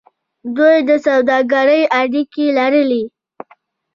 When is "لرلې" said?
2.57-3.03